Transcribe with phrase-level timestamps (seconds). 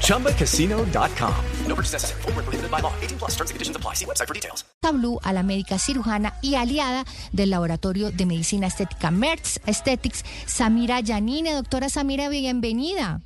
[0.00, 1.34] ChumbaCasino.com.
[1.68, 2.22] No purchase necessary.
[2.22, 2.92] Full prohibited by law.
[3.02, 3.94] 18 plus terms and conditions apply.
[3.94, 4.64] See website for details.
[5.22, 11.54] A la médica cirujana y aliada del Laboratorio de Medicina Estética Mertz Aesthetics, Samira Yanine.
[11.54, 13.20] Doctora Samira, bienvenida.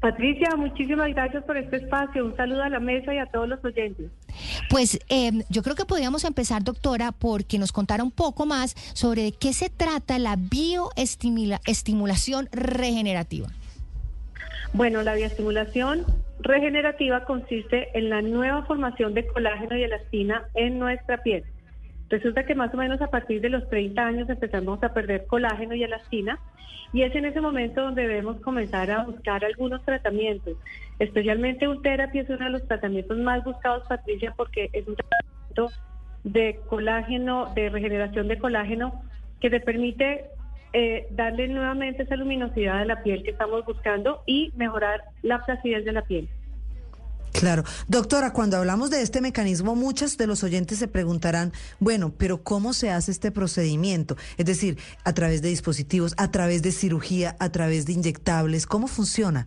[0.00, 2.24] Patricia, muchísimas gracias por este espacio.
[2.24, 4.10] Un saludo a la mesa y a todos los oyentes.
[4.70, 9.24] Pues eh, yo creo que podríamos empezar, doctora, porque nos contara un poco más sobre
[9.24, 13.48] de qué se trata la bioestimulación regenerativa.
[14.72, 16.04] Bueno, la bioestimulación
[16.38, 21.44] regenerativa consiste en la nueva formación de colágeno y elastina en nuestra piel.
[22.08, 25.74] Resulta que más o menos a partir de los 30 años empezamos a perder colágeno
[25.74, 26.38] y elastina
[26.92, 30.56] y es en ese momento donde debemos comenzar a buscar algunos tratamientos.
[30.98, 35.68] Especialmente Ultherapy es uno de los tratamientos más buscados, Patricia, porque es un tratamiento
[36.24, 39.02] de colágeno, de regeneración de colágeno,
[39.40, 40.26] que te permite
[40.72, 45.84] eh, darle nuevamente esa luminosidad a la piel que estamos buscando y mejorar la placidez
[45.84, 46.28] de la piel.
[47.32, 47.62] Claro.
[47.88, 52.72] Doctora, cuando hablamos de este mecanismo, muchos de los oyentes se preguntarán, bueno, pero ¿cómo
[52.72, 54.16] se hace este procedimiento?
[54.36, 58.88] Es decir, a través de dispositivos, a través de cirugía, a través de inyectables, ¿cómo
[58.88, 59.46] funciona?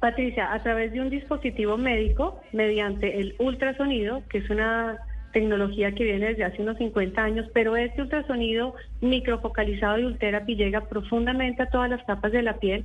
[0.00, 4.98] Patricia, a través de un dispositivo médico, mediante el ultrasonido, que es una
[5.32, 10.88] tecnología que viene desde hace unos 50 años, pero este ultrasonido microfocalizado de Ultherapy llega
[10.88, 12.84] profundamente a todas las capas de la piel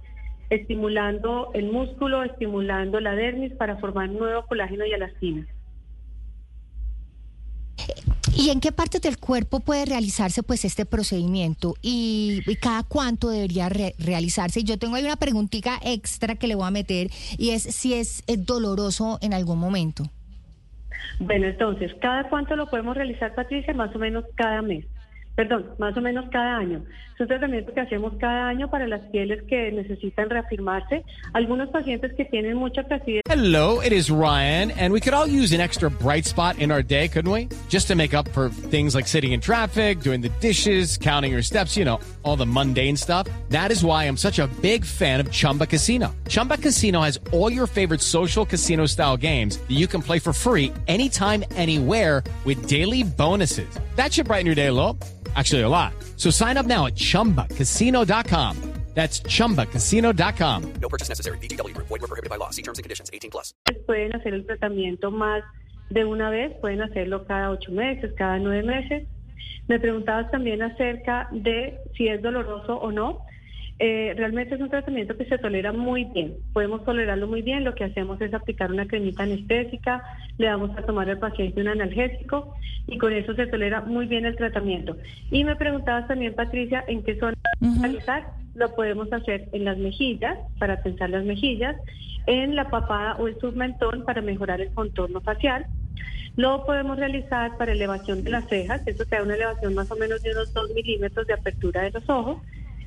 [0.49, 5.45] estimulando el músculo, estimulando la dermis para formar nuevo colágeno y elastina.
[8.35, 13.67] ¿Y en qué parte del cuerpo puede realizarse pues este procedimiento y, cada cuánto debería
[13.67, 14.59] realizarse?
[14.59, 17.93] Y yo tengo ahí una preguntita extra que le voy a meter y es si
[17.93, 20.09] es, es doloroso en algún momento.
[21.19, 23.73] Bueno, entonces, ¿cada cuánto lo podemos realizar, Patricia?
[23.73, 24.85] Más o menos cada mes
[25.37, 26.83] perdón, más o menos cada año.
[27.13, 31.03] Es un tratamiento que hacemos cada año para las pieles que necesitan reafirmarse.
[31.33, 33.21] Algunos pacientes que tienen mucha placidez.
[33.29, 36.81] Hello, it is Ryan, and we could all use an extra bright spot in our
[36.81, 37.47] day, couldn't we?
[37.69, 41.43] Just to make up for things like sitting in traffic, doing the dishes, counting your
[41.43, 43.27] steps, you know, all the mundane stuff.
[43.49, 46.15] That is why I'm such a big fan of Chumba Casino.
[46.27, 50.33] Chumba Casino has all your favorite social casino style games that you can play for
[50.33, 53.69] free anytime, anywhere with daily bonuses.
[53.95, 54.97] That should brighten your day little.
[55.37, 55.93] Actually, a lot.
[56.15, 58.73] So sign up now at chumbacasino.com.
[58.97, 60.73] That's chumbacasino.com.
[60.81, 61.37] No purchase necessary.
[61.37, 61.77] BGW.
[61.77, 62.49] Void were prohibited by law.
[62.49, 63.53] See terms and conditions 18 plus.
[63.85, 65.43] Pueden hacer el tratamiento más
[65.91, 69.07] de una vez, pueden hacerlo cada ocho meses, cada nueve meses.
[69.67, 73.21] Me preguntabas también acerca de si es doloroso o no.
[73.79, 76.35] Eh, realmente es un tratamiento que se tolera muy bien.
[76.53, 77.63] Podemos tolerarlo muy bien.
[77.63, 80.03] Lo que hacemos es aplicar una cremita anestésica,
[80.37, 82.55] le damos a tomar al paciente un analgésico
[82.87, 84.97] y con eso se tolera muy bien el tratamiento.
[85.29, 87.35] Y me preguntabas también, Patricia, en qué zona
[87.81, 88.25] realizar.
[88.55, 91.75] Lo podemos hacer en las mejillas, para tensar las mejillas,
[92.25, 95.67] en la papada o el submentón para mejorar el contorno facial.
[96.35, 99.95] Lo podemos realizar para elevación de las cejas, eso te da una elevación más o
[99.95, 102.37] menos de unos 2 milímetros de apertura de los ojos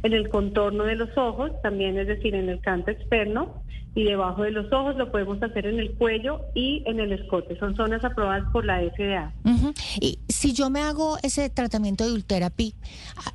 [0.03, 3.62] en el contorno de los ojos, también es decir, en el canto externo
[3.94, 7.59] y debajo de los ojos, lo podemos hacer en el cuello y en el escote.
[7.59, 9.33] Son zonas aprobadas por la FDA.
[10.00, 12.75] Y si yo me hago ese tratamiento de Ultherapy,
[13.16, 13.33] ah,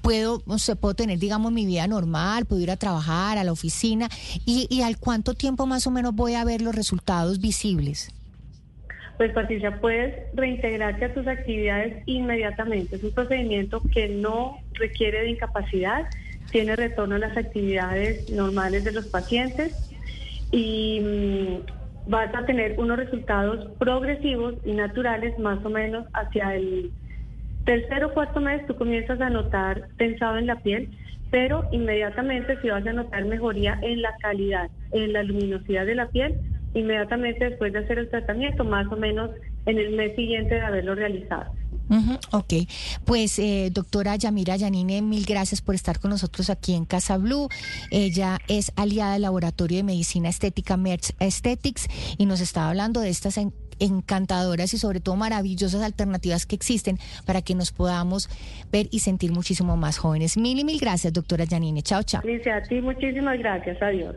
[0.00, 3.50] puedo, o sea, puedo tener, digamos, mi vida normal, puedo ir a trabajar, a la
[3.50, 4.08] oficina,
[4.46, 8.12] y, y al cuánto tiempo más o menos voy a ver los resultados visibles
[9.18, 12.96] pues Patricia, puedes reintegrarte a tus actividades inmediatamente.
[12.96, 16.06] Es un procedimiento que no requiere de incapacidad,
[16.50, 19.72] tiene retorno a las actividades normales de los pacientes
[20.52, 26.92] y mm, vas a tener unos resultados progresivos y naturales más o menos hacia el
[27.64, 30.96] tercer o cuarto mes tú comienzas a notar tensado en la piel,
[31.30, 36.06] pero inmediatamente si vas a notar mejoría en la calidad, en la luminosidad de la
[36.06, 36.36] piel,
[36.74, 39.30] inmediatamente después de hacer el tratamiento, más o menos
[39.66, 41.52] en el mes siguiente de haberlo realizado.
[42.32, 42.52] ok,
[43.04, 47.48] pues eh, doctora Yamira Yanine, mil gracias por estar con nosotros aquí en Casa Blue.
[47.90, 51.88] Ella es aliada del Laboratorio de Medicina Estética Merch Aesthetics
[52.18, 53.38] y nos estaba hablando de estas
[53.80, 58.28] encantadoras y sobre todo maravillosas alternativas que existen para que nos podamos
[58.72, 60.36] ver y sentir muchísimo más jóvenes.
[60.36, 61.82] Mil y mil gracias, doctora Yanine.
[61.82, 62.20] Chao, chao.
[62.22, 63.80] Alicia, a ti muchísimas gracias.
[63.82, 64.16] Adiós.